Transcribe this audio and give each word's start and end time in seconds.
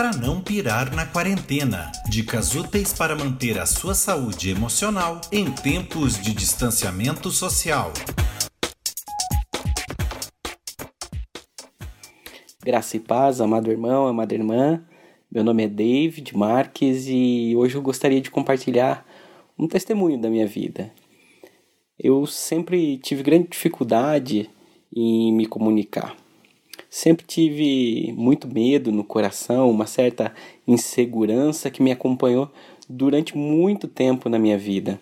para 0.00 0.16
não 0.16 0.40
pirar 0.40 0.96
na 0.96 1.04
quarentena. 1.04 1.92
Dicas 2.08 2.54
úteis 2.54 2.90
para 2.90 3.14
manter 3.14 3.58
a 3.58 3.66
sua 3.66 3.92
saúde 3.92 4.48
emocional 4.48 5.20
em 5.30 5.52
tempos 5.52 6.18
de 6.18 6.32
distanciamento 6.32 7.30
social. 7.30 7.92
Graça 12.64 12.96
e 12.96 13.00
paz, 13.00 13.42
amado 13.42 13.70
irmão, 13.70 14.06
amada 14.06 14.32
irmã. 14.32 14.82
Meu 15.30 15.44
nome 15.44 15.64
é 15.64 15.68
David 15.68 16.34
Marques 16.34 17.04
e 17.06 17.52
hoje 17.54 17.74
eu 17.74 17.82
gostaria 17.82 18.22
de 18.22 18.30
compartilhar 18.30 19.06
um 19.58 19.68
testemunho 19.68 20.18
da 20.18 20.30
minha 20.30 20.46
vida. 20.46 20.90
Eu 21.98 22.24
sempre 22.24 22.96
tive 22.96 23.22
grande 23.22 23.48
dificuldade 23.48 24.48
em 24.96 25.30
me 25.30 25.44
comunicar. 25.44 26.16
Sempre 26.90 27.24
tive 27.24 28.12
muito 28.16 28.52
medo 28.52 28.90
no 28.90 29.04
coração, 29.04 29.70
uma 29.70 29.86
certa 29.86 30.34
insegurança 30.66 31.70
que 31.70 31.80
me 31.80 31.92
acompanhou 31.92 32.50
durante 32.88 33.38
muito 33.38 33.86
tempo 33.86 34.28
na 34.28 34.40
minha 34.40 34.58
vida. 34.58 35.00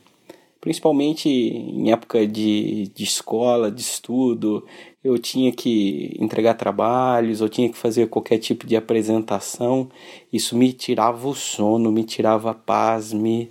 Principalmente 0.60 1.30
em 1.30 1.90
época 1.90 2.26
de, 2.26 2.88
de 2.94 3.04
escola, 3.04 3.70
de 3.70 3.80
estudo, 3.80 4.66
eu 5.02 5.18
tinha 5.18 5.50
que 5.50 6.14
entregar 6.20 6.54
trabalhos, 6.54 7.40
eu 7.40 7.48
tinha 7.48 7.70
que 7.70 7.78
fazer 7.78 8.08
qualquer 8.08 8.36
tipo 8.36 8.66
de 8.66 8.76
apresentação. 8.76 9.88
Isso 10.30 10.54
me 10.56 10.74
tirava 10.74 11.26
o 11.26 11.34
sono, 11.34 11.90
me 11.90 12.04
tirava 12.04 12.50
a 12.50 12.54
paz, 12.54 13.14
me, 13.14 13.50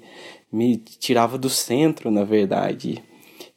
me 0.52 0.78
tirava 0.78 1.40
do 1.40 1.50
centro, 1.50 2.12
na 2.12 2.24
verdade. 2.24 3.04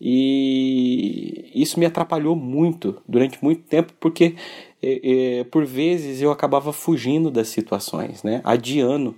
E 0.01 1.51
isso 1.55 1.79
me 1.79 1.85
atrapalhou 1.85 2.35
muito 2.35 3.03
durante 3.07 3.43
muito 3.43 3.63
tempo, 3.65 3.93
porque 4.01 4.35
é, 4.83 5.41
é, 5.41 5.45
por 5.45 5.67
vezes 5.67 6.23
eu 6.23 6.31
acabava 6.31 6.73
fugindo 6.73 7.31
das 7.31 7.49
situações, 7.49 8.23
né? 8.23 8.41
adiando. 8.43 9.15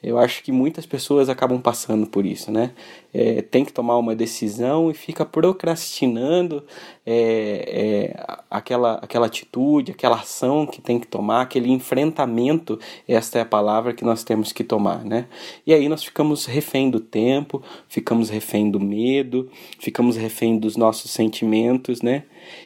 Eu 0.00 0.16
acho 0.16 0.44
que 0.44 0.52
muitas 0.52 0.86
pessoas 0.86 1.28
acabam 1.28 1.60
passando 1.60 2.06
por 2.06 2.24
isso, 2.24 2.52
né? 2.52 2.70
É, 3.12 3.42
tem 3.42 3.64
que 3.64 3.72
tomar 3.72 3.98
uma 3.98 4.14
decisão 4.14 4.92
e 4.92 4.94
fica 4.94 5.26
procrastinando 5.26 6.64
é, 7.04 8.14
é, 8.14 8.26
aquela, 8.48 8.94
aquela 9.02 9.26
atitude, 9.26 9.90
aquela 9.90 10.14
ação 10.14 10.66
que 10.66 10.80
tem 10.80 11.00
que 11.00 11.06
tomar, 11.08 11.40
aquele 11.42 11.68
enfrentamento. 11.68 12.78
Esta 13.08 13.40
é 13.40 13.42
a 13.42 13.46
palavra 13.46 13.92
que 13.92 14.04
nós 14.04 14.22
temos 14.22 14.52
que 14.52 14.62
tomar, 14.62 15.04
né? 15.04 15.26
E 15.66 15.74
aí 15.74 15.88
nós 15.88 16.04
ficamos 16.04 16.46
refém 16.46 16.90
do 16.90 17.00
tempo, 17.00 17.60
ficamos 17.88 18.30
refém 18.30 18.70
do 18.70 18.78
medo, 18.78 19.50
ficamos 19.80 20.16
refém 20.16 20.58
dos 20.60 20.76
nossos 20.76 21.10
sentimentos, 21.10 22.02
né? 22.02 22.22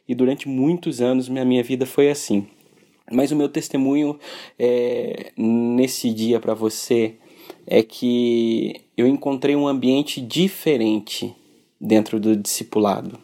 E 0.07 0.15
durante 0.15 0.47
muitos 0.47 1.01
anos 1.01 1.31
minha, 1.31 1.47
minha 1.47 1.63
vida 1.63 1.87
foi 1.87 2.11
assim. 2.11 2.47
Mas 3.11 3.33
o 3.33 3.37
meu 3.37 3.49
testemunho 3.49 4.19
é, 4.59 5.33
nesse 5.37 6.13
dia 6.13 6.39
para 6.39 6.55
você 6.55 7.17
é 7.67 7.83
que 7.83 8.81
eu 8.97 9.07
encontrei 9.07 9.57
um 9.57 9.67
ambiente 9.67 10.21
diferente 10.21 11.35
dentro 11.81 12.21
do 12.21 12.37
discipulado. 12.37 13.19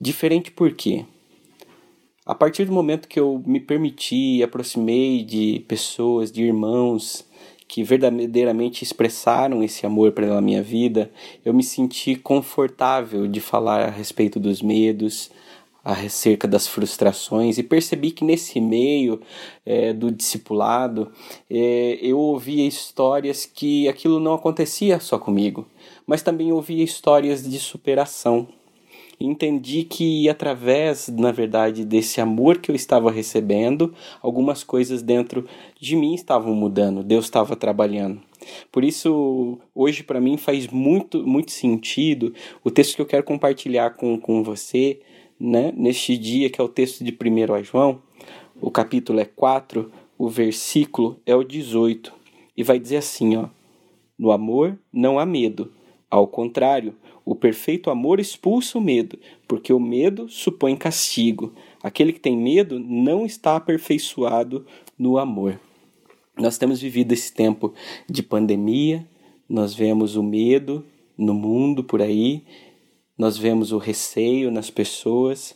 Diferente 0.00 0.50
por 0.50 0.72
quê? 0.74 1.04
A 2.24 2.34
partir 2.34 2.64
do 2.64 2.72
momento 2.72 3.08
que 3.08 3.18
eu 3.18 3.42
me 3.44 3.58
permiti, 3.58 4.42
aproximei 4.42 5.24
de 5.24 5.64
pessoas, 5.66 6.30
de 6.30 6.42
irmãos 6.42 7.26
que 7.66 7.82
verdadeiramente 7.82 8.84
expressaram 8.84 9.62
esse 9.62 9.86
amor 9.86 10.12
pela 10.12 10.40
minha 10.40 10.62
vida, 10.62 11.10
eu 11.44 11.54
me 11.54 11.62
senti 11.62 12.14
confortável 12.14 13.26
de 13.26 13.40
falar 13.40 13.88
a 13.88 13.90
respeito 13.90 14.38
dos 14.38 14.60
medos, 14.60 15.30
acerca 15.84 16.46
das 16.46 16.66
frustrações 16.66 17.58
e 17.58 17.62
percebi 17.62 18.10
que 18.10 18.24
nesse 18.24 18.60
meio 18.60 19.20
é, 19.66 19.92
do 19.92 20.10
discipulado 20.10 21.10
é, 21.50 21.98
eu 22.00 22.18
ouvia 22.18 22.66
histórias 22.66 23.44
que 23.46 23.88
aquilo 23.88 24.20
não 24.20 24.34
acontecia 24.34 25.00
só 25.00 25.18
comigo, 25.18 25.66
mas 26.06 26.22
também 26.22 26.52
ouvia 26.52 26.84
histórias 26.84 27.42
de 27.42 27.58
superação. 27.58 28.48
Entendi 29.24 29.84
que 29.84 30.28
através, 30.28 31.08
na 31.08 31.30
verdade, 31.30 31.84
desse 31.84 32.20
amor 32.20 32.58
que 32.58 32.72
eu 32.72 32.74
estava 32.74 33.08
recebendo, 33.10 33.94
algumas 34.20 34.64
coisas 34.64 35.00
dentro 35.00 35.46
de 35.80 35.94
mim 35.94 36.12
estavam 36.14 36.54
mudando, 36.54 37.04
Deus 37.04 37.26
estava 37.26 37.54
trabalhando. 37.54 38.20
Por 38.72 38.82
isso, 38.82 39.60
hoje 39.72 40.02
para 40.02 40.20
mim 40.20 40.36
faz 40.36 40.66
muito, 40.66 41.24
muito 41.24 41.52
sentido 41.52 42.34
o 42.64 42.70
texto 42.70 42.96
que 42.96 43.02
eu 43.02 43.06
quero 43.06 43.22
compartilhar 43.22 43.90
com, 43.90 44.18
com 44.18 44.42
você, 44.42 45.00
né, 45.42 45.72
neste 45.76 46.16
dia, 46.16 46.48
que 46.48 46.60
é 46.60 46.64
o 46.64 46.68
texto 46.68 47.02
de 47.02 47.10
1 47.10 47.64
João, 47.64 48.00
o 48.60 48.70
capítulo 48.70 49.18
é 49.18 49.24
4, 49.24 49.90
o 50.16 50.28
versículo 50.28 51.18
é 51.26 51.34
o 51.34 51.42
18, 51.42 52.12
e 52.56 52.62
vai 52.62 52.78
dizer 52.78 52.98
assim, 52.98 53.36
ó: 53.36 53.48
No 54.16 54.30
amor 54.30 54.78
não 54.92 55.18
há 55.18 55.26
medo. 55.26 55.72
Ao 56.08 56.28
contrário, 56.28 56.94
o 57.24 57.34
perfeito 57.34 57.90
amor 57.90 58.20
expulsa 58.20 58.78
o 58.78 58.80
medo, 58.80 59.18
porque 59.48 59.72
o 59.72 59.80
medo 59.80 60.28
supõe 60.28 60.76
castigo. 60.76 61.52
Aquele 61.82 62.12
que 62.12 62.20
tem 62.20 62.36
medo 62.36 62.78
não 62.78 63.26
está 63.26 63.56
aperfeiçoado 63.56 64.64
no 64.96 65.18
amor. 65.18 65.58
Nós 66.38 66.56
temos 66.56 66.80
vivido 66.80 67.12
esse 67.12 67.32
tempo 67.32 67.74
de 68.08 68.22
pandemia, 68.22 69.04
nós 69.48 69.74
vemos 69.74 70.14
o 70.14 70.22
medo 70.22 70.84
no 71.18 71.34
mundo 71.34 71.82
por 71.82 72.00
aí, 72.00 72.44
nós 73.22 73.38
vemos 73.38 73.70
o 73.70 73.78
receio 73.78 74.50
nas 74.50 74.68
pessoas, 74.68 75.54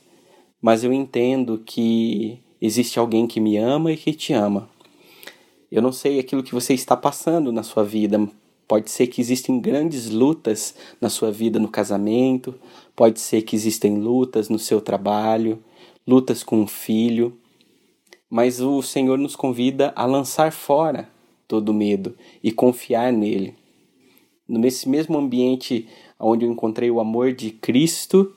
mas 0.63 0.85
eu 0.85 0.93
entendo 0.93 1.61
que 1.67 2.39
existe 2.63 2.97
alguém 2.97 3.27
que 3.27 3.41
me 3.41 3.57
ama 3.57 3.91
e 3.91 3.97
que 3.97 4.13
te 4.13 4.33
ama. 4.33 4.71
Eu 5.69 5.83
não 5.83 5.91
sei 5.91 6.21
aquilo 6.21 6.45
que 6.45 6.55
você 6.55 6.75
está 6.75 6.97
passando 6.97 7.51
na 7.51 7.65
sua 7.65 7.83
vida. 7.83 8.25
Pode 8.69 8.89
ser 8.89 9.09
que 9.09 9.21
existem 9.21 9.59
grandes 9.59 10.09
lutas 10.09 10.77
na 11.01 11.11
sua 11.11 11.33
vida 11.33 11.59
no 11.59 11.67
casamento, 11.67 12.55
pode 12.95 13.19
ser 13.19 13.43
que 13.43 13.57
existem 13.57 13.99
lutas 13.99 14.49
no 14.49 14.61
seu 14.61 14.81
trabalho, 14.81 15.59
lutas 16.07 16.45
com 16.45 16.61
um 16.61 16.69
filho, 16.69 17.37
mas 18.31 18.61
o 18.61 18.81
Senhor 18.81 19.19
nos 19.19 19.35
convida 19.35 19.93
a 19.97 20.07
lançar 20.07 20.53
fora 20.53 21.11
todo 21.49 21.75
medo 21.75 22.17
e 22.45 22.53
confiar 22.53 23.13
nele. 23.13 23.57
Nesse 24.49 24.89
mesmo 24.89 25.19
ambiente 25.19 25.89
onde 26.19 26.45
eu 26.45 26.51
encontrei 26.51 26.91
o 26.91 27.01
amor 27.01 27.33
de 27.33 27.51
Cristo, 27.51 28.35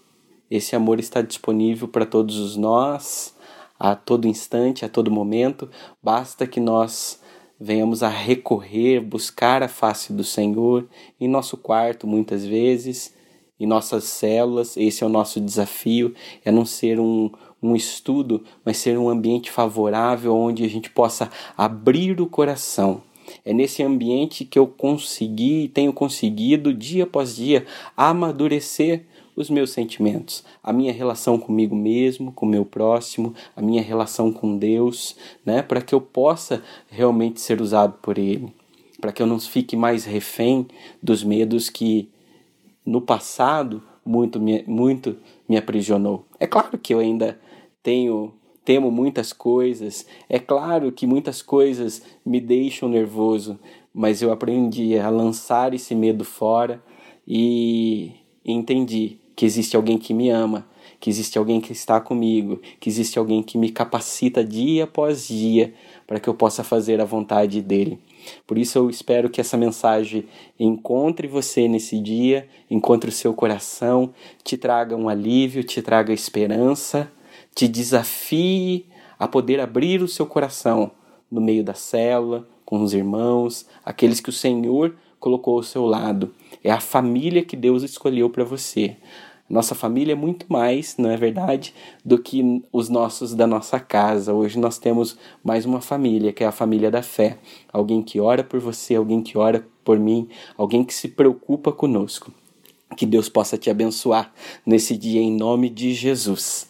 esse 0.49 0.75
amor 0.75 0.99
está 0.99 1.21
disponível 1.21 1.87
para 1.87 2.05
todos 2.05 2.37
os 2.37 2.55
nós, 2.55 3.35
a 3.79 3.95
todo 3.95 4.27
instante, 4.27 4.83
a 4.83 4.89
todo 4.89 5.11
momento. 5.11 5.69
Basta 6.01 6.47
que 6.47 6.59
nós 6.59 7.21
venhamos 7.59 8.01
a 8.01 8.09
recorrer, 8.09 8.99
buscar 8.99 9.61
a 9.61 9.67
face 9.67 10.11
do 10.11 10.23
Senhor 10.23 10.87
em 11.19 11.27
nosso 11.27 11.55
quarto, 11.55 12.07
muitas 12.07 12.45
vezes, 12.45 13.13
em 13.59 13.67
nossas 13.67 14.05
células. 14.05 14.75
Esse 14.75 15.03
é 15.03 15.07
o 15.07 15.09
nosso 15.09 15.39
desafio: 15.39 16.15
é 16.43 16.51
não 16.51 16.65
ser 16.65 16.99
um, 16.99 17.29
um 17.61 17.75
estudo, 17.75 18.43
mas 18.65 18.77
ser 18.77 18.97
um 18.97 19.07
ambiente 19.07 19.51
favorável 19.51 20.35
onde 20.35 20.65
a 20.65 20.69
gente 20.69 20.89
possa 20.89 21.29
abrir 21.55 22.19
o 22.19 22.27
coração 22.27 23.03
é 23.43 23.53
nesse 23.53 23.83
ambiente 23.83 24.45
que 24.45 24.57
eu 24.57 24.67
consegui 24.67 25.63
e 25.63 25.67
tenho 25.67 25.93
conseguido 25.93 26.73
dia 26.73 27.03
após 27.03 27.35
dia 27.35 27.65
amadurecer 27.95 29.05
os 29.35 29.49
meus 29.49 29.71
sentimentos, 29.71 30.43
a 30.61 30.73
minha 30.73 30.91
relação 30.91 31.39
comigo 31.39 31.73
mesmo, 31.73 32.31
com 32.33 32.45
o 32.45 32.49
meu 32.49 32.65
próximo, 32.65 33.33
a 33.55 33.61
minha 33.61 33.81
relação 33.81 34.33
com 34.33 34.57
Deus, 34.57 35.15
né, 35.45 35.61
para 35.61 35.81
que 35.81 35.95
eu 35.95 36.01
possa 36.01 36.61
realmente 36.89 37.39
ser 37.39 37.61
usado 37.61 37.93
por 38.01 38.17
ele, 38.17 38.53
para 38.99 39.13
que 39.13 39.21
eu 39.21 39.25
não 39.25 39.39
fique 39.39 39.77
mais 39.77 40.03
refém 40.03 40.67
dos 41.01 41.23
medos 41.23 41.69
que 41.69 42.09
no 42.85 42.99
passado 42.99 43.81
muito 44.05 44.41
me, 44.41 44.63
muito 44.67 45.15
me 45.47 45.55
aprisionou. 45.55 46.25
É 46.37 46.45
claro 46.45 46.77
que 46.77 46.93
eu 46.93 46.99
ainda 46.99 47.39
tenho 47.81 48.33
temo 48.63 48.91
muitas 48.91 49.33
coisas. 49.33 50.05
É 50.27 50.39
claro 50.39 50.91
que 50.91 51.07
muitas 51.07 51.41
coisas 51.41 52.01
me 52.25 52.39
deixam 52.39 52.89
nervoso, 52.89 53.59
mas 53.93 54.21
eu 54.21 54.31
aprendi 54.31 54.97
a 54.97 55.09
lançar 55.09 55.73
esse 55.73 55.95
medo 55.95 56.23
fora 56.23 56.81
e 57.27 58.11
entendi 58.45 59.17
que 59.35 59.45
existe 59.45 59.75
alguém 59.75 59.97
que 59.97 60.13
me 60.13 60.29
ama, 60.29 60.67
que 60.99 61.09
existe 61.09 61.37
alguém 61.37 61.61
que 61.61 61.71
está 61.71 61.99
comigo, 62.01 62.61
que 62.79 62.89
existe 62.89 63.17
alguém 63.17 63.41
que 63.41 63.57
me 63.57 63.71
capacita 63.71 64.43
dia 64.43 64.83
após 64.83 65.27
dia 65.27 65.73
para 66.05 66.19
que 66.19 66.27
eu 66.27 66.33
possa 66.33 66.63
fazer 66.63 66.99
a 66.99 67.05
vontade 67.05 67.61
dele. 67.61 67.99
Por 68.45 68.57
isso 68.57 68.77
eu 68.77 68.89
espero 68.89 69.29
que 69.29 69.39
essa 69.39 69.55
mensagem 69.55 70.25
encontre 70.59 71.27
você 71.27 71.67
nesse 71.67 71.99
dia, 71.99 72.47
encontre 72.69 73.09
o 73.09 73.13
seu 73.13 73.33
coração, 73.33 74.13
te 74.43 74.57
traga 74.57 74.95
um 74.95 75.07
alívio, 75.07 75.63
te 75.63 75.81
traga 75.81 76.11
esperança 76.11 77.09
te 77.55 77.67
desafie 77.67 78.85
a 79.17 79.27
poder 79.27 79.59
abrir 79.59 80.01
o 80.01 80.07
seu 80.07 80.25
coração 80.25 80.91
no 81.29 81.41
meio 81.41 81.63
da 81.63 81.73
célula, 81.73 82.47
com 82.65 82.81
os 82.81 82.93
irmãos, 82.93 83.65
aqueles 83.83 84.19
que 84.19 84.29
o 84.29 84.33
Senhor 84.33 84.95
colocou 85.19 85.57
ao 85.57 85.63
seu 85.63 85.85
lado. 85.85 86.33
É 86.63 86.71
a 86.71 86.79
família 86.79 87.43
que 87.43 87.55
Deus 87.55 87.83
escolheu 87.83 88.29
para 88.29 88.43
você. 88.43 88.95
Nossa 89.49 89.73
família 89.73 90.13
é 90.13 90.15
muito 90.15 90.45
mais, 90.47 90.95
não 90.97 91.09
é 91.09 91.17
verdade, 91.17 91.73
do 92.05 92.21
que 92.21 92.63
os 92.71 92.87
nossos 92.87 93.33
da 93.33 93.47
nossa 93.47 93.79
casa. 93.79 94.33
Hoje 94.33 94.59
nós 94.59 94.77
temos 94.77 95.17
mais 95.43 95.65
uma 95.65 95.81
família, 95.81 96.31
que 96.31 96.43
é 96.43 96.47
a 96.47 96.51
família 96.51 96.91
da 96.91 97.01
fé. 97.01 97.39
Alguém 97.73 98.03
que 98.03 98.19
ora 98.19 98.43
por 98.43 98.59
você, 98.59 98.95
alguém 98.95 99.23
que 99.23 99.37
ora 99.37 99.67
por 99.83 99.97
mim, 99.99 100.29
alguém 100.55 100.83
que 100.83 100.93
se 100.93 101.07
preocupa 101.07 101.71
conosco. 101.71 102.31
Que 102.95 103.05
Deus 103.05 103.27
possa 103.27 103.57
te 103.57 103.69
abençoar 103.69 104.31
nesse 104.63 104.95
dia 104.95 105.19
em 105.19 105.35
nome 105.35 105.69
de 105.69 105.93
Jesus 105.93 106.69